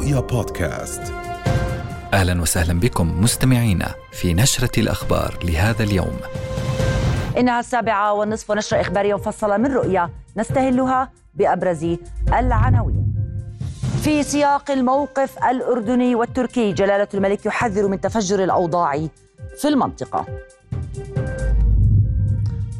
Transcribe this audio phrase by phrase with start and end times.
[0.00, 1.02] رؤيا بودكاست
[2.12, 6.16] أهلا وسهلا بكم مستمعينا في نشرة الأخبار لهذا اليوم.
[7.38, 11.96] انها السابعة والنصف نشره اخباريه مفصله من رؤيا نستهلها بأبرز
[12.28, 13.14] العناوين.
[14.02, 19.06] في سياق الموقف الأردني والتركي جلالة الملك يحذر من تفجر الأوضاع
[19.58, 20.26] في المنطقة.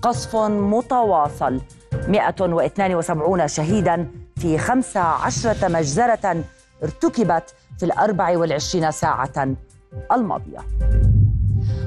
[0.02, 1.60] قصف متواصل
[2.08, 6.44] 172 شهيدا في 15 مجزرة
[6.82, 9.54] ارتكبت في الأربع والعشرين ساعة
[10.12, 10.58] الماضية.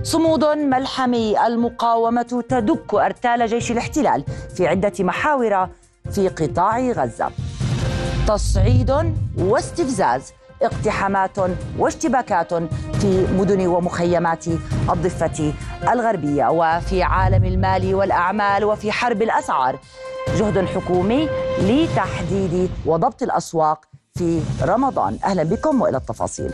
[0.03, 4.23] صمود ملحمي المقاومة تدك أرتال جيش الاحتلال
[4.55, 5.69] في عدة محاور
[6.11, 7.31] في قطاع غزة.
[8.27, 11.37] تصعيد واستفزاز اقتحامات
[11.79, 12.53] واشتباكات
[12.93, 14.47] في مدن ومخيمات
[14.89, 15.53] الضفة
[15.93, 16.47] الغربية.
[16.49, 19.79] وفي عالم المال والأعمال وفي حرب الأسعار
[20.37, 21.29] جهد حكومي
[21.61, 23.85] لتحديد وضبط الأسواق
[24.17, 25.19] في رمضان.
[25.23, 26.53] أهلا بكم وإلى التفاصيل.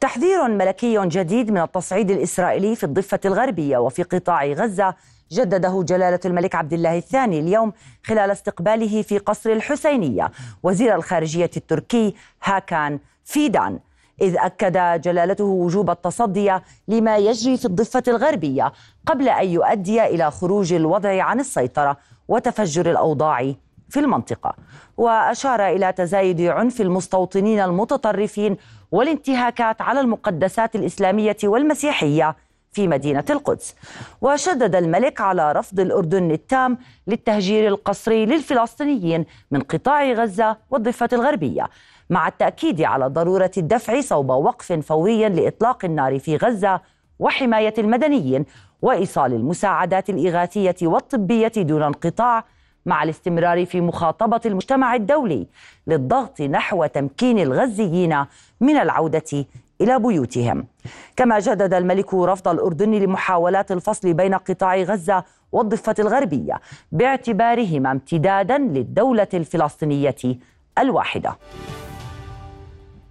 [0.00, 4.94] تحذير ملكي جديد من التصعيد الإسرائيلي في الضفة الغربية وفي قطاع غزة
[5.32, 7.72] جدده جلالة الملك عبد الله الثاني اليوم
[8.04, 10.30] خلال استقباله في قصر الحسينية.
[10.62, 13.78] وزير الخارجية التركي هاكان فيدان.
[14.22, 16.52] إذ أكد جلالته وجوب التصدي
[16.88, 18.72] لما يجري في الضفة الغربية
[19.06, 21.96] قبل أن يؤدي إلى خروج الوضع عن السيطرة
[22.28, 23.54] وتفجر الأوضاع
[23.88, 24.54] في المنطقة.
[24.96, 28.56] وأشار إلى تزايد عنف المستوطنين المتطرفين
[28.92, 32.36] والانتهاكات على المقدسات الإسلامية والمسيحية
[32.72, 33.74] في مدينة القدس.
[34.20, 41.68] وشدد الملك على رفض الأردن التام للتهجير القسري للفلسطينيين من قطاع غزة والضفة الغربية
[42.10, 46.80] مع التأكيد على ضرورة الدفع صوب وقف فوري لإطلاق النار في غزة
[47.18, 48.44] وحماية المدنيين
[48.82, 52.44] وإيصال المساعدات الإغاثية والطبية دون انقطاع
[52.86, 55.46] مع الاستمرار في مخاطبة المجتمع الدولي
[55.86, 58.24] للضغط نحو تمكين الغزيين
[58.60, 59.44] من العودة
[59.82, 60.66] إلى بيوتهم.
[61.16, 66.60] كما جدد الملك رفض الأردن لمحاولات الفصل بين قطاع غزة والضفة الغربية
[66.92, 70.16] باعتبارهما امتدادا للدولة الفلسطينية
[70.78, 71.36] الواحدة.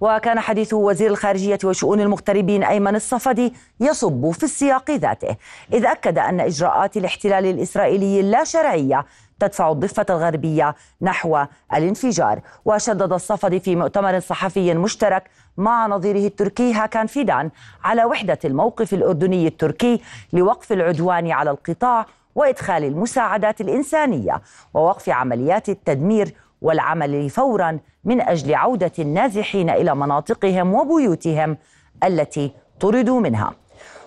[0.01, 5.35] وكان حديث وزير الخارجية وشؤون المغتربين أيمن الصفدي يصب في السياق ذاته
[5.73, 9.05] إذ أكد أن إجراءات الاحتلال الإسرائيلي اللا شرعية
[9.39, 12.41] تدفع الضفة الغربية نحو الانفجار.
[12.65, 15.23] وشدد الصفدي في مؤتمر صحفي مشترك
[15.57, 17.49] مع نظيره التركي هاكان فيدان
[17.83, 20.01] على وحدة الموقف الأردني التركي
[20.33, 24.41] لوقف العدوان على القطاع وإدخال المساعدات الإنسانية
[24.73, 31.57] ووقف عمليات التدمير والعمل فورا من أجل عودة النازحين إلى مناطقهم وبيوتهم
[32.03, 33.53] التي طردوا منها.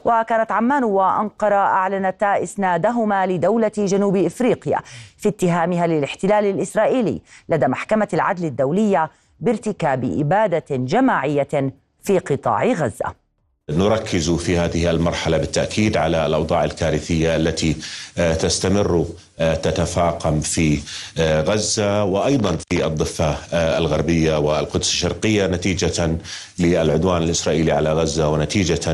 [0.04, 4.78] وكانت عمان وأنقرة أعلنتا إسنادهما لدولة جنوب إفريقيا
[5.18, 9.10] في اتهامها للاحتلال الإسرائيلي لدى محكمة العدل الدولية
[9.40, 11.72] بارتكاب إبادة جماعية
[12.02, 13.23] في قطاع غزة.
[13.70, 17.76] نركز في هذه المرحلة بالتأكيد على الأوضاع الكارثية التي
[18.18, 19.06] آه، تستمر
[19.38, 20.78] آه، تتفاقم في
[21.18, 26.18] آه، غزة وأيضا في الضفة الغربية والقدس الشرقية نتيجة
[26.58, 28.92] للعدوان الإسرائيلي على غزة ونتيجة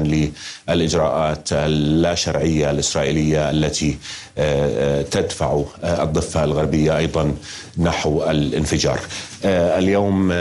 [0.69, 3.99] للإجراءات اللا شرعيه الإسرائيلية التي
[5.11, 7.35] تدفع الضفة الغربية أيضا
[7.79, 9.01] نحو الانفجار.
[9.45, 10.33] اليوم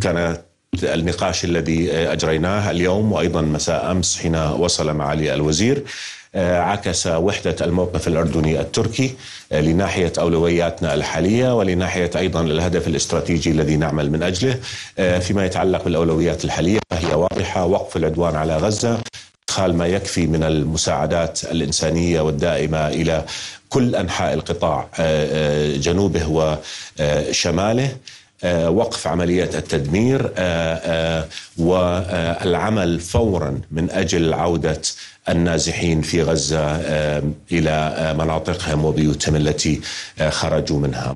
[0.00, 5.84] كانت النقاش الذي أجريناه اليوم وأيضا مساء أمس حين وصل معالي الوزير
[6.34, 9.14] آه، عكس وحدة الموقف الأردني التركي
[9.52, 14.58] آه، لناحية أولوياتنا الحالية ولناحية أيضا الهدف الاستراتيجي الذي نعمل من أجله.
[14.98, 18.98] آه، فيما يتعلق بالأولويات الحالية فهي واضحة وقف العدوان على غزة
[19.48, 23.24] إدخال ما يكفي من المساعدات الإنسانية والدائمة إلى
[23.68, 24.88] كل أنحاء القطاع
[25.76, 26.54] جنوبه
[27.00, 27.96] وشماله.
[28.44, 34.80] وقف عمليات التدمير آه، آه، والعمل فورا من أجل عودة
[35.28, 36.76] النازحين في غزة
[37.52, 39.80] إلى مناطقهم وبيوتهم التي
[40.28, 41.14] خرجوا منها.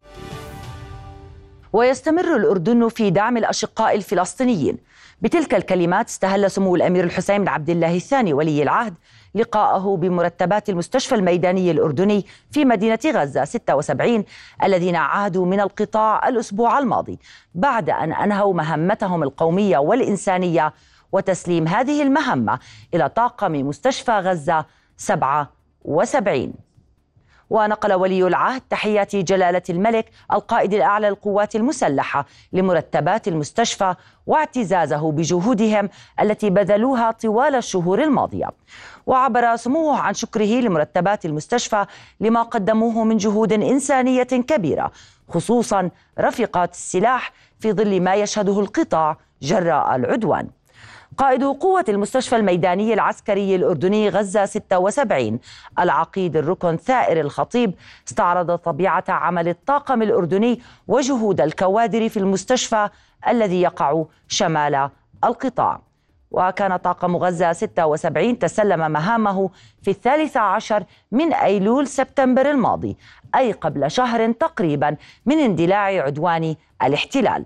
[1.73, 4.79] ويستمر الأردن في دعم الأشقاء الفلسطينيين.
[5.23, 8.95] بتلك الكلمات استهل سمو الأمير الحسين بن عبد الله الثاني ولي العهد
[9.35, 14.25] لقاءه بمرتبات المستشفى الميداني الأردني في مدينة غزة 76
[14.65, 17.19] الذين عادوا من القطاع الأسبوع الماضي
[17.55, 20.73] بعد أن أنهوا مهمتهم القومية والإنسانية
[21.13, 22.59] وتسليم هذه المهمة
[22.95, 24.65] إلى طاقم مستشفى غزة
[24.97, 26.53] 77
[27.53, 33.95] ونقل ولي العهد تحيات جلالة الملك القائد الأعلى للقوات المسلحة لمرتبات المستشفى
[34.27, 35.89] واعتزازه بجهودهم
[36.21, 38.49] التي بذلوها طوال الشهور الماضية.
[39.07, 41.87] وعبر سموه عن شكره لمرتبات المستشفى
[42.21, 44.93] لما قدموه من جهود إنسانية كبيرة
[45.29, 45.91] خصوصا
[46.21, 50.49] رفقات السلاح في ظل ما يشهده القطاع جراء العدوان.
[51.19, 55.39] قائد قوة المستشفى الميداني العسكري الأردني غزة 76
[55.79, 57.75] العقيد الركن ثائر الخطيب.
[58.09, 62.89] استعرض طبيعة عمل الطاقم الأردني وجهود الكوادر في المستشفى
[63.29, 64.91] الذي يقع شمال
[65.25, 65.81] القطاع.
[66.31, 69.51] وكان طاقم غزة 76 تسلم مهامه
[69.83, 72.97] في الثالث عشر من أيلول سبتمبر الماضي
[73.35, 77.45] أي قبل شهر تقريبا من اندلاع عدوان الاحتلال.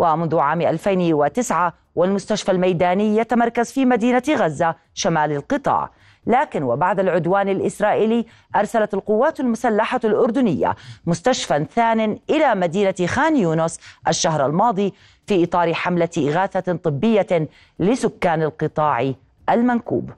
[0.00, 5.90] ومنذ عام 2009 والمستشفى الميداني يتمركز في مدينة غزة شمال القطاع.
[6.26, 8.26] لكن وبعد العدوان الإسرائيلي
[8.56, 10.76] أرسلت القوات المسلحة الأردنية
[11.06, 14.94] مستشفى ثان إلى مدينة خان يونس الشهر الماضي
[15.26, 17.48] في إطار حملة إغاثة طبية
[17.78, 19.12] لسكان القطاع
[19.50, 20.10] المنكوب.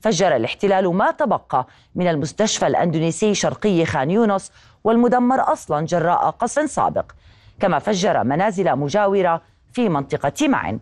[0.00, 4.52] فجر الاحتلال ما تبقى من المستشفى الأندونيسي شرقي خان يونس
[4.84, 7.12] والمدمر أصلا جراء قصف سابق
[7.60, 9.42] كما فجر منازل مجاورة
[9.72, 10.78] في منطقة معن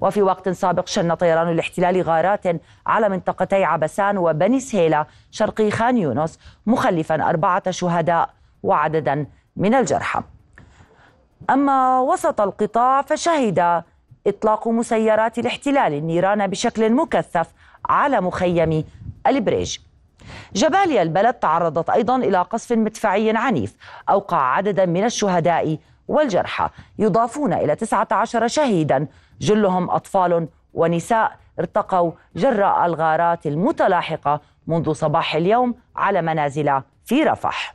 [0.00, 2.44] وفي وقت سابق شن طيران الاحتلال غارات
[2.86, 8.30] على منطقتي عبسان وبني سهيلة شرقي خان يونس مخلفا أربعة شهداء
[8.62, 9.26] وعددا
[9.56, 10.22] من الجرحى.
[11.50, 13.82] أما وسط القطاع فشهد
[14.26, 17.46] إطلاق مسيرات الاحتلال النيران بشكل مكثف
[17.88, 18.84] على مخيم
[19.26, 19.78] البريج.
[20.54, 23.76] جباليا البلد تعرضت أيضا إلى قصف مدفعي عنيف
[24.08, 26.68] أوقع عددا من الشهداء والجرحى
[26.98, 29.06] يضافون إلى 19 شهيدا
[29.40, 37.74] جلهم أطفال ونساء ارتقوا جراء الغارات المتلاحقة منذ صباح اليوم على منازل في رفح.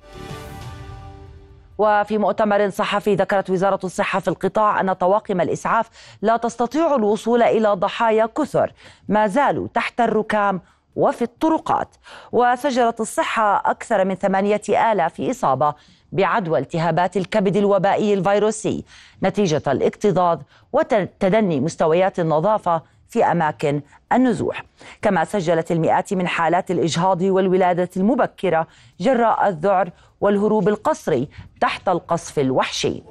[1.77, 5.89] وفي مؤتمر صحفي ذكرت وزارة الصحة في القطاع أن طواقم الإسعاف
[6.21, 8.73] لا تستطيع الوصول إلى ضحايا كثر
[9.07, 10.62] ما زالوا تحت الركام
[10.95, 11.95] وفي الطرقات.
[12.31, 15.73] وسجلت الصحة أكثر من ثمانية آلاف إصابة
[16.15, 18.85] بعدوى التهابات الكبد الوبائي الفيروسي.
[19.23, 20.39] نتيجة الاكتظاظ
[20.73, 23.81] وتدني مستويات النظافة في أماكن
[24.13, 24.63] النزوح.
[25.01, 28.67] كما سجلت المئات من حالات الإجهاض والولادة المبكرة
[29.00, 29.89] جراء الذعر
[30.21, 31.29] والهروب القسري
[31.62, 33.03] تحت القصف الوحشي.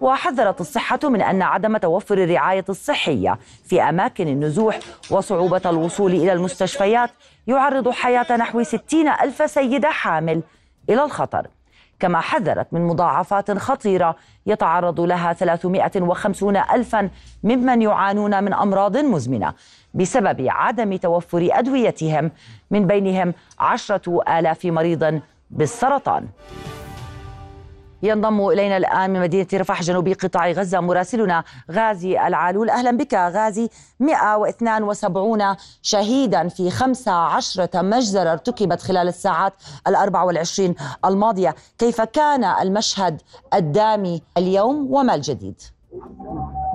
[0.00, 4.78] وحذرت الصحة من أن عدم توفر الرعاية الصحية في أماكن النزوح
[5.10, 7.10] وصعوبة الوصول إلى المستشفيات
[7.46, 10.42] يعرض حياة نحو 60 ألف سيدة حامل
[10.90, 11.46] إلى الخطر.
[12.00, 17.10] كما حذرت من مضاعفات خطيرة يتعرض لها 350 ألفا
[17.42, 19.54] ممن يعانون من أمراض مزمنة
[19.94, 22.30] بسبب عدم توفر أدويتهم
[22.70, 25.20] من بينهم عشرة آلاف مريض
[25.50, 26.26] بالسرطان.
[28.04, 32.70] ينضم إلينا الآن من مدينة رفح جنوبي قطاع غزة مراسلنا غازي العالول.
[32.70, 33.68] أهلا بك غازي.
[34.00, 39.52] 172 شهيدا في 15 مجزرة ارتكبت خلال الساعات
[39.86, 41.54] الأربع والعشرين الماضية.
[41.78, 43.22] كيف كان المشهد
[43.54, 45.62] الدامي اليوم وما الجديد؟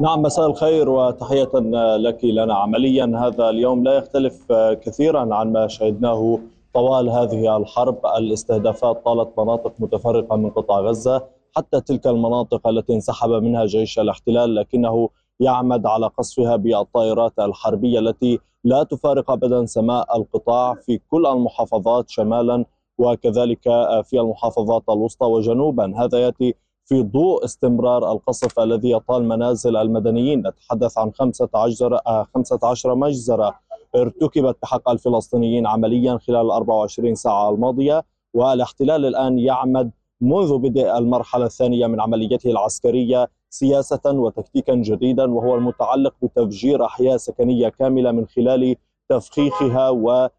[0.02, 1.50] نعم مساء الخير وتحية
[1.98, 3.06] لك لنا عمليا.
[3.06, 4.36] هذا اليوم لا يختلف
[4.84, 6.40] كثيرا عن ما شهدناه
[6.74, 13.30] طوال هذه الحرب الاستهدافات طالت مناطق متفرقة من قطاع غزة حتى تلك المناطق التي انسحب
[13.30, 15.10] منها جيش الاحتلال لكنه
[15.40, 22.66] يعمد على قصفها بالطائرات الحربية التي لا تفارق أبدا سماء القطاع في كل المحافظات شمالا
[22.98, 23.64] وكذلك
[24.04, 25.94] في المحافظات الوسطى وجنوبا.
[25.98, 26.54] هذا يأتي
[26.86, 30.48] في ضوء استمرار القصف الذي يطال منازل المدنيين.
[30.48, 32.00] نتحدث عن 15
[32.34, 33.60] 15 مجزرة.
[33.96, 38.04] ارتكبت بحق الفلسطينيين عمليا خلال ال 24 ساعة الماضية
[38.34, 39.92] والاحتلال الآن يعمد
[40.22, 47.70] منذ بدء المرحلة الثانية من عمليته العسكرية سياسة وتكتيكا جديدا وهو المتعلق بتفجير أحياء سكنية
[47.70, 48.76] كاملة من خلال
[49.10, 50.30] تفخيخها و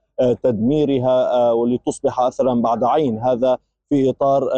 [0.43, 3.19] تدميرها ولتصبح اثرا بعد عين.
[3.19, 4.49] هذا في إطار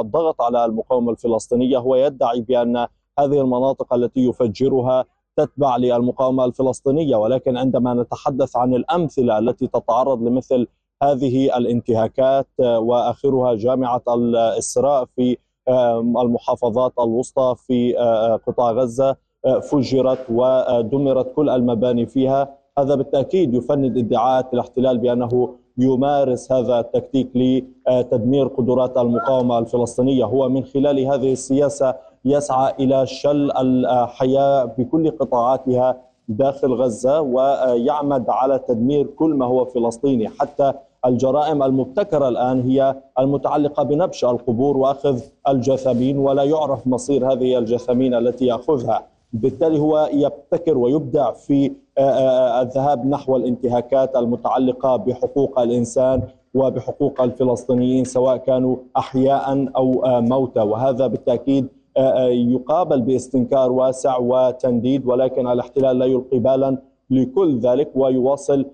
[0.00, 2.76] الضغط على المقاومة الفلسطينية هو يدعي بأن
[3.18, 5.04] هذه المناطق التي يفجرها
[5.36, 10.66] تتبع للمقاومة الفلسطينية ولكن عندما نتحدث عن الأمثلة التي تتعرض لمثل
[11.02, 15.36] هذه الانتهاكات وآخرها جامعة الإسراء في
[16.22, 17.94] المحافظات الوسطى في
[18.46, 19.16] قطاع غزة
[19.70, 28.46] فجرت ودمرت كل المباني فيها هذا بالتأكيد يفند ادعاءات الاحتلال بأنه يمارس هذا التكتيك لتدمير
[28.46, 30.24] قدرات المقاومة الفلسطينية.
[30.24, 35.96] هو من خلال هذه السياسة يسعى إلى شل الحياة بكل قطاعاتها
[36.28, 40.28] داخل غزة ويعمد على تدمير كل ما هو فلسطيني.
[40.28, 40.72] حتى
[41.06, 48.46] الجرائم المبتكرة الآن هي المتعلقة بنبش القبور وأخذ الجثامين ولا يعرف مصير هذه الجثامين التي
[48.46, 49.06] يأخذها.
[49.32, 51.72] بالتالي هو يبتكر ويبدع في
[52.62, 56.22] الذهاب نحو الانتهاكات المتعلقة بحقوق الإنسان
[56.54, 60.60] وبحقوق الفلسطينيين سواء كانوا أحياء أو موتى.
[60.60, 61.68] وهذا بالتأكيد
[62.30, 66.76] يقابل باستنكار واسع وتنديد ولكن الاحتلال لا يلقي بالا
[67.10, 68.66] لكل ذلك ويواصل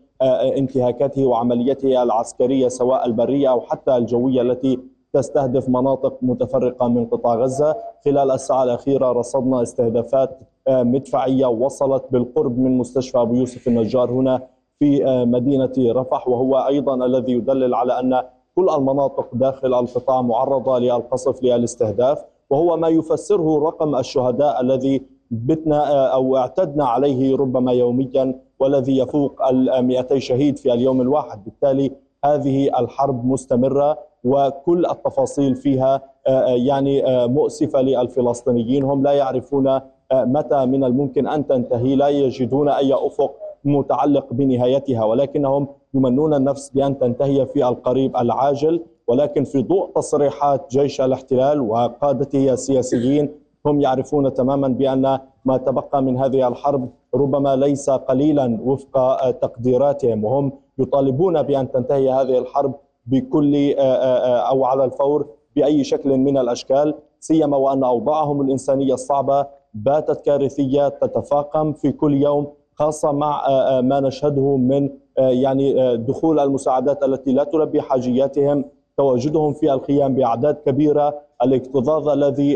[0.57, 4.79] انتهاكاته وعمليته العسكرية سواء البرية أو حتى الجوية التي
[5.13, 7.77] تستهدف مناطق متفرقة من قطاع غزة.
[8.05, 14.41] خلال الساعة الأخيرة رصدنا استهدافات مدفعية وصلت بالقرب من مستشفى أبو يوسف النجار هنا
[14.79, 18.23] في مدينة رفح وهو أيضا الذي يدلل على أن
[18.57, 22.25] كل المناطق داخل القطاع معرضة للقصف للاستهداف.
[22.51, 29.87] وهو ما يفسره رقم الشهداء الذي بتنا أو اعتدنا عليه ربما يوميا والذي يفوق ال
[29.87, 31.45] 200 شهيد في اليوم الواحد.
[31.45, 31.91] بالتالي
[32.25, 36.03] هذه الحرب مستمرة وكل التفاصيل فيها
[36.47, 38.85] يعني مؤسفة للفلسطينيين.
[38.85, 39.81] هم لا يعرفون
[40.13, 43.35] متى من الممكن أن تنتهي لا يجدون أي أفق
[43.65, 48.83] متعلق بنهايتها ولكنهم يمنون النفس بأن تنتهي في القريب العاجل.
[49.09, 53.29] ولكن في ضوء تصريحات جيش الاحتلال وقادته السياسيين
[53.67, 60.53] هم يعرفون تماما بأن ما تبقى من هذه الحرب ربما ليس قليلا وفق تقديراتهم وهم
[60.79, 62.75] يطالبون بأن تنتهي هذه الحرب
[63.07, 70.89] بكل أو على الفور بأي شكل من الأشكال سيما وأن أوضاعهم الإنسانية الصعبة باتت كارثية
[70.89, 73.43] تتفاقم في كل يوم خاصة مع
[73.81, 78.65] ما نشهده من يعني دخول المساعدات التي لا تلبي حاجياتهم
[78.97, 81.15] تواجدهم في الخيام بأعداد كبيرة.
[81.43, 82.53] الاكتظاظ الذي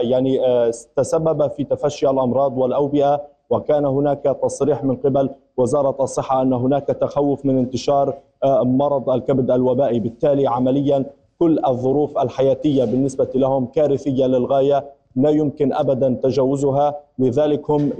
[0.00, 0.40] يعني
[0.96, 3.22] تسبب في تفشي الأمراض والأوبئة.
[3.50, 8.14] وكان هناك تصريح من قبل وزارة الصحة أن هناك تخوف من انتشار
[8.62, 10.00] مرض الكبد الوبائي.
[10.00, 11.04] بالتالي عمليا
[11.38, 14.84] كل الظروف الحياتية بالنسبة لهم كارثية للغاية
[15.16, 16.94] لا يمكن ابدا تجاوزها.
[17.18, 17.92] لذلك هم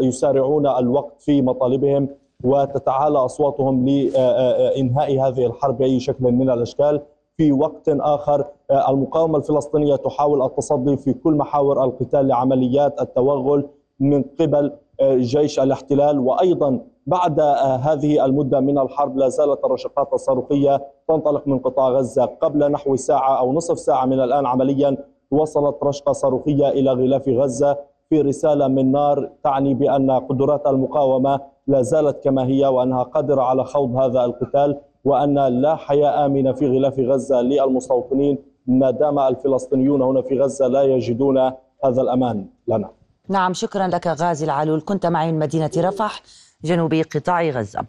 [0.00, 2.08] يسارعون الوقت في مطالبهم.
[2.44, 7.00] وتتعالى أصواتهم لإنهاء هذه الحرب بأي شكل من الأشكال.
[7.36, 8.44] في وقت آخر
[8.88, 13.68] المقاومة الفلسطينية تحاول التصدي في كل محاور القتال لعمليات التوغل
[14.00, 14.72] من قبل
[15.02, 16.18] جيش الاحتلال.
[16.18, 17.40] وأيضا بعد
[17.80, 22.24] هذه المدة من الحرب لا زالت الرشقات الصاروخية تنطلق من قطاع غزة.
[22.24, 24.96] قبل نحو ساعة أو نصف ساعة من الآن عمليا
[25.30, 27.78] وصلت رشقة صاروخية إلى غلاف غزة
[28.10, 33.64] في رسالة من نار تعني بأن قدرات المقاومة لا زالت كما هي وأنها قادرة على
[33.64, 40.22] خوض هذا القتال وأن لا حياه آمنة في غلاف غزة للمستوطنين ما دام الفلسطينيون هنا
[40.22, 41.38] في غزة لا يجدون
[41.84, 42.90] هذا الأمان لنا.
[43.28, 46.22] نعم شكرا لك غازي العلول كنت معي من مدينة رفح
[46.64, 47.84] جنوب قطاع غزة.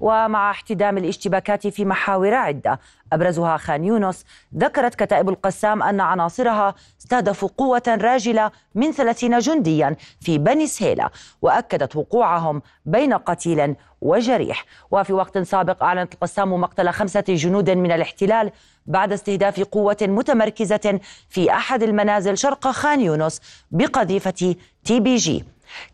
[0.00, 2.80] ومع احتدام الاشتباكات في محاور عدة.
[3.12, 4.24] أبرزها خان يونس
[4.56, 11.10] ذكرت كتائب القسام أن عناصرها استهدفوا قوة راجلة من ثلاثين جنديا في بني سهيلة
[11.42, 14.64] وأكدت وقوعهم بين قتيل وجريح.
[14.90, 18.50] وفي وقت سابق أعلنت القسام مقتل خمسة جنود من الاحتلال
[18.86, 23.40] بعد استهداف قوة متمركزة في أحد المنازل شرق خان يونس
[23.70, 25.44] بقذيفة تي بي جي.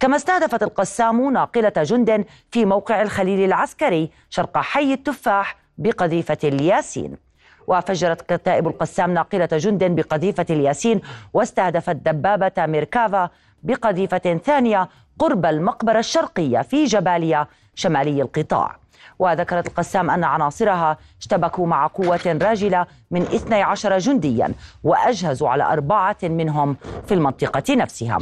[0.00, 7.16] كما استهدفت القسام ناقلة جند في موقع الخليل العسكري شرق حي التفاح بقذيفة الياسين.
[7.66, 11.00] وفجرت كتائب القسام ناقلة جند بقذيفة الياسين
[11.34, 13.30] واستهدفت دبابة ميركافا
[13.62, 18.76] بقذيفة ثانية قرب المقبرة الشرقية في جباليا شمالي القطاع.
[19.18, 24.52] وذكرت القسام أن عناصرها اشتبكوا مع قوة راجلة من 12 جنديا
[24.84, 28.18] وأجهزوا على أربعة منهم في المنطقة نفسها.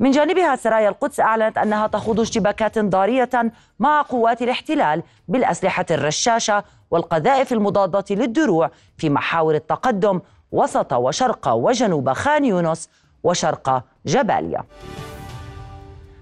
[0.00, 3.30] من جانبها سرايا القدس أعلنت أنها تخوض اشتباكات ضارية
[3.78, 10.20] مع قوات الاحتلال بالأسلحة الرشاشة والقذائف المضادة للدروع في محاور التقدم
[10.52, 12.88] وسط وشرق وجنوب خان يونس
[13.22, 14.64] وشرق جباليا.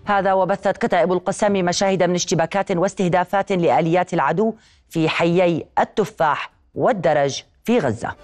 [0.06, 4.54] هذا وبثت كتائب القسام مشاهد من اشتباكات واستهدافات لآليات العدو
[4.88, 8.14] في حيي التفاح والدرج في غزة.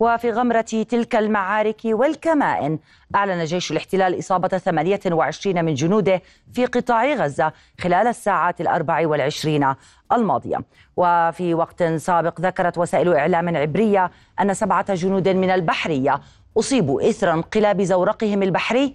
[0.00, 2.78] وفي غمرة تلك المعارك والكمائن
[3.14, 9.74] أعلن جيش الاحتلال إصابة 28 من جنوده في قطاع غزة خلال الساعات الأربع والعشرين
[10.12, 10.58] الماضية.
[10.96, 14.10] وفي وقت سابق ذكرت وسائل إعلام عبرية
[14.40, 16.20] أن سبعة جنود من البحرية
[16.58, 18.94] أصيبوا إثر انقلاب زورقهم البحري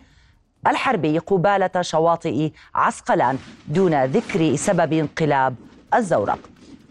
[0.68, 5.56] الحربي قبالة شواطئ عسقلان دون ذكر سبب انقلاب
[5.94, 6.40] الزورق.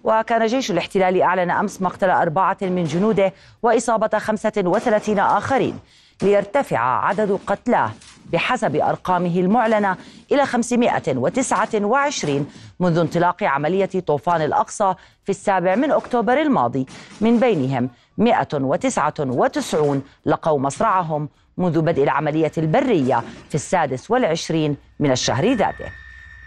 [0.04, 5.78] وكان جيش الاحتلال أعلن أمس مقتل أربعة من جنوده وإصابة 35 آخرين
[6.22, 7.90] ليرتفع عدد قتلاه
[8.32, 9.96] بحسب أرقامه المعلنة
[10.32, 12.46] إلى 529
[12.80, 16.86] منذ انطلاق عملية طوفان الأقصى في السابع من أكتوبر الماضي.
[17.20, 25.86] من بينهم 199 لقوا مصرعهم منذ بدء العملية البرية في السادس والعشرين من الشهر ذاته.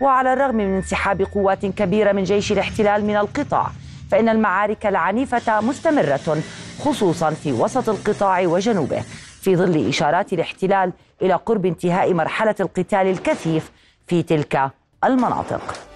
[0.02, 3.72] وعلى الرغم من انسحاب قوات كبيرة من جيش الاحتلال من القطاع
[4.12, 6.42] فإن المعارك العنيفة مستمرة
[6.80, 9.04] خصوصا في وسط القطاع وجنوبه
[9.42, 13.72] في ظل إشارات الاحتلال إلى قرب انتهاء مرحلة القتال الكثيف
[14.08, 14.72] في تلك
[15.04, 15.89] المناطق.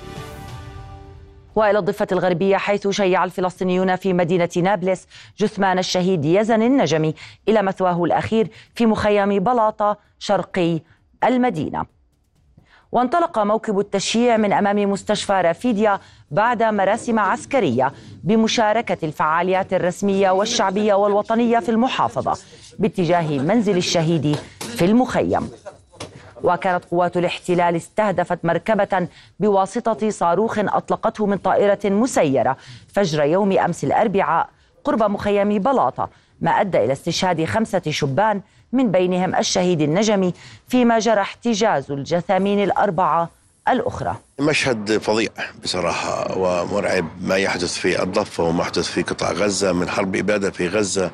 [1.56, 5.08] وإلى الضفة الغربية حيث شيع الفلسطينيون في مدينة نابلس
[5.38, 7.14] جثمان الشهيد يزن النجمي
[7.50, 10.80] إلى مثواه الأخير في مخيم بلاطة شرقي
[11.24, 11.86] المدينة.
[12.92, 16.00] وانطلق موكب التشييع من أمام مستشفى رافيديا
[16.32, 17.92] بعد مراسم عسكرية
[18.24, 22.38] بمشاركة الفعاليات الرسمية والشعبية والوطنية في المحافظة
[22.80, 25.50] باتجاه منزل الشهيد في المخيم.
[26.44, 29.08] وكانت قوات الاحتلال استهدفت مركبة
[29.40, 32.58] بواسطة صاروخ أطلقته من طائرة مسيرة
[32.94, 34.50] فجر يوم أمس الأربعاء
[34.84, 36.10] قرب مخيم بلاطة
[36.42, 38.42] ما أدى إلى استشهاد خمسة شبان
[38.74, 40.34] من بينهم الشهيد النجمي
[40.68, 43.30] فيما جرى احتجاز الجثامين الأربعة
[43.70, 44.16] الأخرى.
[44.40, 45.30] مشهد فظيع
[45.64, 50.68] بصراحة ومرعب ما يحدث في الضفة وما يحدث في قطاع غزة من حرب إبادة في
[50.68, 51.12] غزة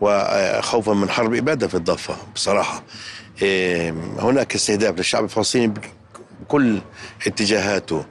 [0.00, 2.82] وخوفا من حرب إبادة في الضفة بصراحة.
[4.18, 5.74] هناك استهداف للشعب الفلسطيني
[6.42, 6.78] بكل
[7.26, 8.04] اتجاهاته.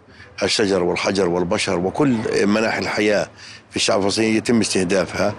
[0.44, 3.30] الشجر والحجر والبشر وكل مناحي الحياة
[3.70, 5.34] في الشعب الفلسطيني يتم استهدافها.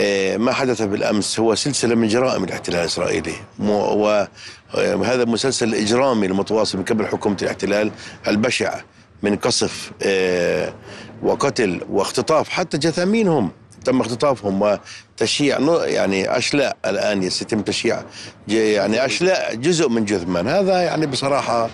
[0.00, 3.34] إيه، ما حدث بالأمس هو سلسلة من جرائم الاحتلال الإسرائيلي.
[3.58, 7.90] وهذا مسلسل إجرامي المتواصل من قبل حكومة الاحتلال
[8.26, 8.80] البشع
[9.22, 10.74] من قصف إيه،
[11.22, 13.50] وقتل واختطاف حتى جثامينهم.
[13.84, 14.78] تم اختطافهم
[15.20, 15.58] وتشييع.
[15.84, 18.02] يعني أشلاء الآن يتم تشييع
[18.48, 20.48] يعني أشلاء جزء من جثمان.
[20.48, 21.70] هذا يعني بصراحة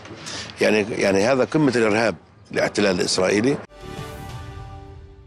[0.60, 2.14] يعني يعني هذا قمة الإرهاب
[2.52, 3.56] الاحتلال الإسرائيلي.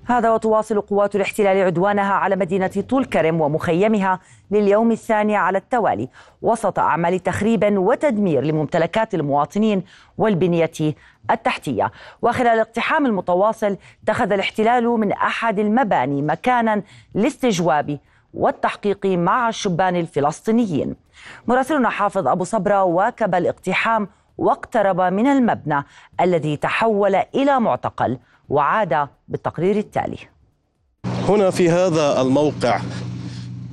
[0.07, 4.19] هذا وتواصل قوات الاحتلال عدوانها على مدينة طول كرم ومخيمها
[4.51, 6.09] لليوم الثاني على التوالي
[6.41, 9.83] وسط أعمال تخريب وتدمير لممتلكات المواطنين
[10.17, 10.71] والبنية
[11.31, 11.91] التحتية.
[12.21, 17.99] وخلال الاقتحام المتواصل اتخذ الاحتلال من أحد المباني مكانا لاستجواب
[18.33, 20.95] والتحقيق مع الشبان الفلسطينيين.
[21.47, 25.83] مراسلنا حافظ أبو صبرة واكب الاقتحام واقترب من المبنى
[26.21, 28.17] الذي تحول إلى معتقل.
[28.49, 30.17] وعاد بالتقرير التالي.
[31.05, 32.81] هنا في هذا الموقع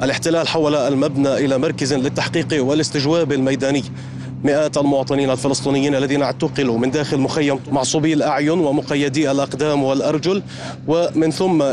[0.03, 3.85] الاحتلال حول المبنى إلى مركز للتحقيق والاستجواب الميداني.
[4.45, 10.43] مئات المواطنين الفلسطينيين الذين اعتقلوا من داخل مخيم معصوبي الأعين ومقيدي الأقدام والأرجل
[10.87, 11.65] ومن ثم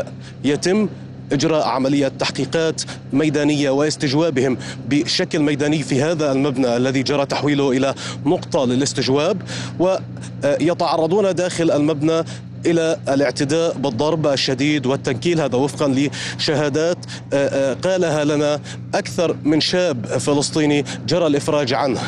[0.44, 0.88] يتم
[1.32, 7.94] إجراء عملية تحقيقات ميدانية واستجوابهم بشكل ميداني في هذا المبنى الذي جرى تحويله إلى
[8.26, 9.42] نقطة للاستجواب.
[9.78, 12.24] ويتعرضون داخل المبنى
[12.66, 16.98] إلى الاعتداء بالضرب الشديد والتنكيل هذا وفقا لشهادات
[17.32, 18.60] آه، آه، قالها لنا
[18.94, 22.00] أكثر من شاب فلسطيني جرى الإفراج عنه.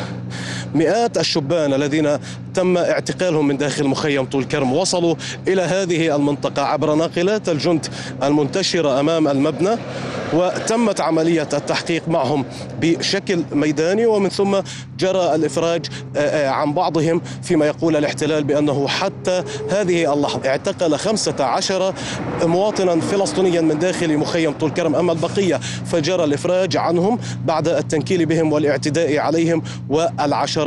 [0.74, 2.18] مئات الشبان الذين
[2.54, 5.14] تم اعتقالهم من داخل مخيم طول كرم وصلوا
[5.48, 7.86] إلى هذه المنطقة عبر ناقلات الجند
[8.22, 9.76] المنتشرة أمام المبنى
[10.32, 12.44] وتمت عملية التحقيق معهم
[12.80, 14.56] بشكل ميداني ومن ثم
[14.98, 15.86] جرى الإفراج
[16.34, 21.94] عن بعضهم فيما يقول الاحتلال بأنه حتى هذه اللحظة اعتقل 15
[22.42, 24.94] مواطنا فلسطينيا من داخل مخيم طول كرم.
[24.94, 30.63] أما البقية فجرى الإفراج عنهم بعد التنكيل بهم والاعتداء عليهم والعشرات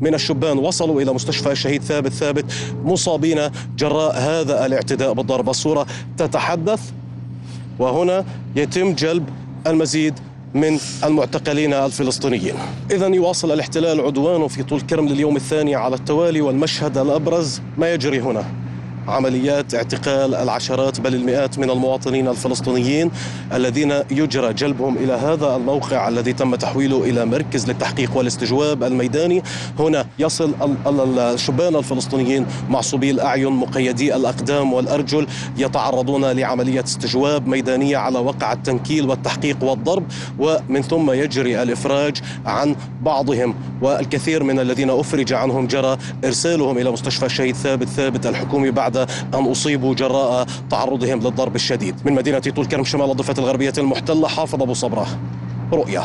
[0.00, 0.58] من الشبان.
[0.58, 2.44] وصلوا إلى مستشفى الشهيد ثابت ثابت
[2.84, 3.40] مصابين
[3.78, 5.86] جراء هذا الاعتداء بالضرب الصورة
[6.18, 6.80] تتحدث
[7.78, 8.24] وهنا
[8.56, 9.28] يتم جلب
[9.66, 10.14] المزيد
[10.54, 12.54] من المعتقلين الفلسطينيين.
[12.90, 18.20] إذا يواصل الاحتلال عدوانه في طول كرم لليوم الثاني على التوالي والمشهد الأبرز ما يجري
[18.20, 18.44] هنا.
[19.08, 23.10] عمليات اعتقال العشرات بل المئات من المواطنين الفلسطينيين
[23.52, 29.42] الذين يجرى جلبهم إلى هذا الموقع الذي تم تحويله إلى مركز للتحقيق والاستجواب الميداني.
[29.78, 30.54] هنا يصل
[31.18, 39.64] الشبان الفلسطينيين معصوبي الأعين مقيدي الأقدام والأرجل يتعرضون لعملية استجواب ميدانية على وقع التنكيل والتحقيق
[39.64, 40.04] والضرب
[40.38, 42.16] ومن ثم يجري الإفراج
[42.46, 43.54] عن بعضهم.
[43.82, 48.97] والكثير من الذين أفرج عنهم جرى إرسالهم إلى مستشفى الشهيد ثابت ثابت الحكومي بعد
[49.34, 52.06] أن أصيبوا جراء تعرضهم للضرب الشديد.
[52.06, 55.06] من مدينة طول كرم شمال الضفة الغربية المحتلة حافظ أبو صبرة.
[55.72, 56.04] رؤيا.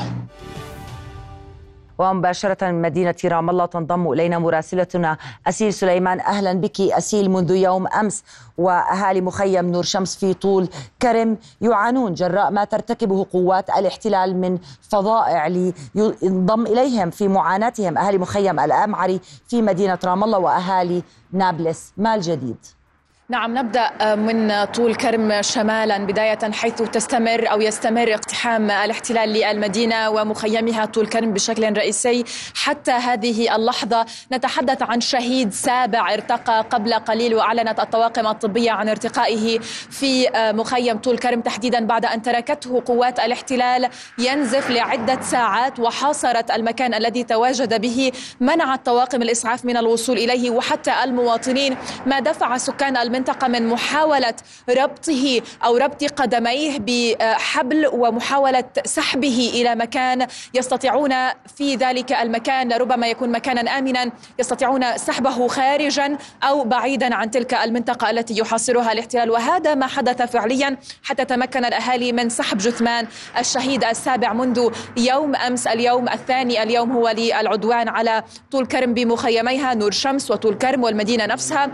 [1.98, 6.20] ومباشرة من مدينة رام الله تنضم إلينا مراسلتنا أسيل سليمان.
[6.20, 8.24] أهلا بك أسيل منذ يوم أمس.
[8.58, 10.68] وأهالي مخيم نور شمس في طول
[11.02, 14.58] كرم يعانون جراء ما ترتكبه قوات الاحتلال من
[14.90, 17.98] فظائع لينضم إليهم في معاناتهم.
[17.98, 21.94] أهالي مخيم الأمعري في مدينة رام الله وأهالي نابلس.
[21.98, 22.58] ما الجديد؟
[23.30, 30.10] نعم نبدأ آه، من طول كرم شمالا بداية حيث تستمر أو يستمر اقتحام الاحتلال للمدينة
[30.10, 32.24] ومخيمها طول كرم بشكل رئيسي.
[32.56, 39.60] حتى هذه اللحظة نتحدث عن شهيد سابع ارتقى قبل قليل وأعلنت الطواقم الطبية عن ارتقائه
[39.90, 43.90] في آه، مخيم طول كرم تحديدا بعد أن تركته قوات الاحتلال.
[44.18, 51.04] ينزف لعدة ساعات وحاصرت المكان الذي تواجد به منعت طواقم الإسعاف من الوصول إليه وحتى
[51.04, 51.78] المواطنين.
[52.06, 54.34] ما دفع سكان المنطقة من محاولة
[54.70, 61.14] ربطه أو ربط قدميه بحبل ومحاولة سحبه إلى مكان يستطيعون
[61.58, 68.10] في ذلك المكان لربما يكون مكانا آمنا يستطيعون سحبه خارجا أو بعيدا عن تلك المنطقة
[68.10, 69.32] التي يحاصرها الاحتلال.
[69.32, 73.08] وهذا ما حدث فعليا حتى تمكن الأهالي من سحب جثمان
[73.40, 75.68] الشهيد السابع منذ يوم أمس.
[75.68, 81.72] اليوم الثاني اليوم هو للعدوان على طول كرم بمخيميها نور شمس وطول كرم والمدينة نفسها.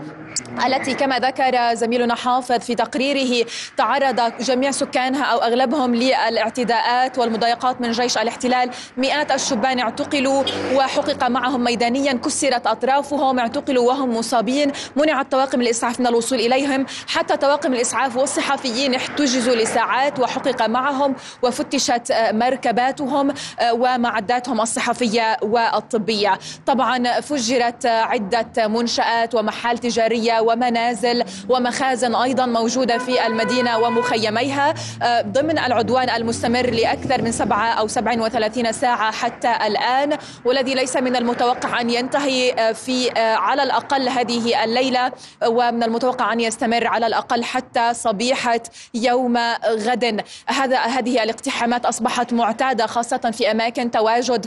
[0.66, 7.90] التي كما ذكر زميلنا حافظ في تقريره تعرض جميع سكانها أو أغلبهم للاعتداءات والمضايقات من
[7.92, 15.60] جيش الاحتلال، مئات الشبان اعتقلوا وحقق معهم ميدانيا كسرت أطرافهم، اعتقلوا وهم مصابين، منعت طواقم
[15.60, 23.34] الإسعاف من الوصول إليهم، حتى طواقم الإسعاف والصحفيين احتجزوا لساعات وحقق معهم وفتشت مركباتهم
[23.72, 26.38] ومعداتهم الصحفية والطبية.
[26.66, 34.74] طبعا فجرت عدة منشآت ومحال تجارية ومنازل ومخازن أيضا موجودة في المدينة ومخيميها.
[35.02, 41.16] آه، ضمن العدوان المستمر لأكثر من سبعة أو 37 ساعة حتى الآن والذي ليس من
[41.16, 45.12] المتوقع أن ينتهي آه، في آه، على الأقل هذه الليلة
[45.46, 48.60] ومن المتوقع أن يستمر على الأقل حتى صبيحة
[48.94, 50.24] يوم غد.
[50.46, 54.46] هذا هذه الاقتحامات أصبحت معتادة خاصة في أماكن تواجد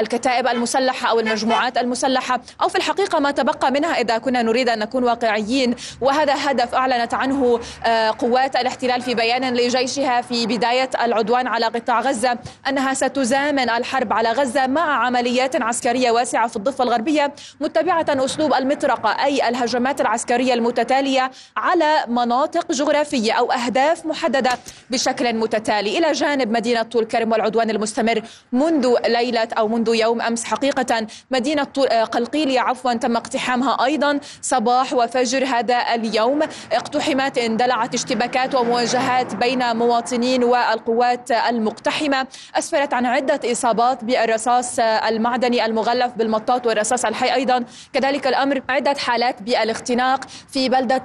[0.00, 4.78] الكتائب المسلحة أو المجموعات المسلحة أو في الحقيقة ما تبقى منها إذا كنا نريد أن
[4.78, 5.74] نكون واقعيين.
[6.00, 12.00] وهذا هدف أعلنت عنه آه، قوات الاحتلال في بيان لجيشها في بداية العدوان على قطاع
[12.00, 18.54] غزة أنها ستزامن الحرب على غزة مع عمليات عسكرية واسعة في الضفة الغربية متبعة أسلوب
[18.54, 24.50] المطرقة أي الهجمات العسكرية المتتالية على مناطق جغرافية أو أهداف محددة
[24.90, 25.98] بشكل متتالي.
[25.98, 31.66] إلى جانب مدينة طول كرم والعدوان المستمر منذ ليلة أو منذ يوم أمس حقيقة مدينة
[31.90, 34.20] آه، قلقيلية عفوا تم اقتحامها أيضا.
[34.56, 36.42] صباح وفجر هذا اليوم.
[36.72, 42.26] اقتحمت اندلعت اشتباكات ومواجهات بين مواطنين والقوات المقتحمة.
[42.54, 47.64] أسفرت عن عدة إصابات بالرصاص المعدني المغلف بالمطاط والرصاص الحي أيضا.
[47.92, 51.02] كذلك الأمر عدة حالات بالاختناق في بلدة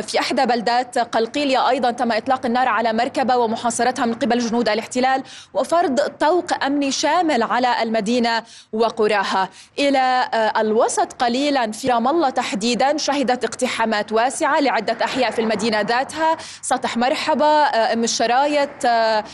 [0.00, 5.22] في إحدى بلدات قلقيلية أيضا تم إطلاق النار على مركبة ومحاصرتها من قبل جنود الاحتلال
[5.54, 9.48] وفرض طوق أمني شامل على المدينة وقراها.
[9.78, 16.36] إلى الوسط قليلا في رام الله تحديدا شهدت اقتحامات واسعة لعدة أحياء في المدينة ذاتها.
[16.62, 19.24] سطح مرحبا آه، أم الشرايط آه،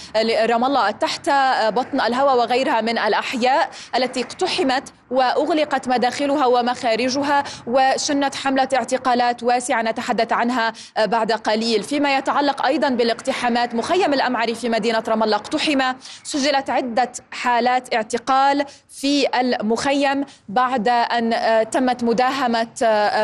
[0.47, 8.35] رام الله التحت آه، بطن الهوى وغيرها من الأحياء التي اقتحمت وأغلقت مداخلها ومخارجها وشنت
[8.35, 11.83] حملة اعتقالات واسعة نتحدث عنها بعد قليل.
[11.83, 15.83] فيما يتعلق أيضا بالاقتحامات مخيم الأمعري في مدينة رام الله اقتحم.
[16.23, 21.35] سجلت عدة حالات اعتقال في المخيم بعد أن
[21.71, 22.69] تمت مداهمة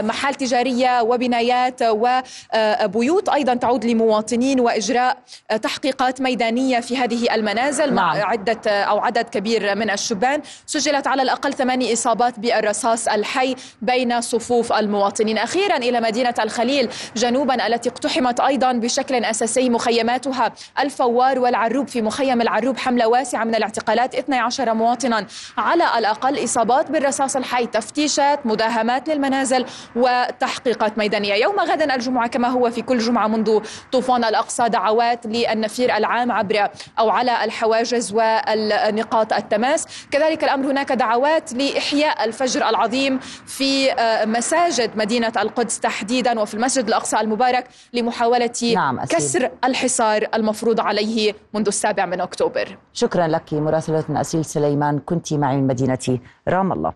[0.03, 3.29] محال تجارية وبنايات وبيوت.
[3.29, 5.17] أيضا تعود لمواطنين وإجراء
[5.63, 8.27] تحقيقات ميدانية في هذه المنازل مع نعم.
[8.27, 10.43] عده أو عدد كبير من الشبان.
[10.67, 15.39] سجلت على الأقل ثماني إصابات بالرصاص الحي بين صفوف المواطنين.
[15.39, 22.41] أخيرا إلى مدينة الخليل جنوبا التي اقتحمت أيضا بشكل أساسي مخيماتها الفوار والعروب في مخيم
[22.41, 24.15] العروب حملة واسعة من الاعتقالات.
[24.15, 25.27] 12 مواطنا
[25.59, 29.65] على الأقل إصابات بالرصاص الحي تفتيشات مداهمات للمنازل
[29.97, 31.35] وتحقيقات ميدانية.
[31.35, 33.61] يوم غد الجمعة كما هو في كل جمعة منذ
[33.93, 39.87] طوفان الأقصى دعوات للنفير العام عبر أو على الحواجز والنقاط التماس.
[40.11, 46.89] كذلك الأمر هناك دعوات لإحياء الفجر العظيم في آه، مساجد مدينة القدس تحديدا وفي المسجد
[46.89, 52.77] الأقصى المبارك لمحاولة نعم كسر الحصار المفروض عليه منذ السابع من أكتوبر.
[52.93, 56.93] شكرا لك مراسلة أسيل سليمان كنت معي من مدينة رام الله.